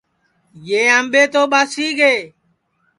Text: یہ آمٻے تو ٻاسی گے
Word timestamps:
یہ 0.67 0.81
آمٻے 0.97 1.23
تو 1.33 1.41
ٻاسی 1.51 1.87
گے 1.99 2.15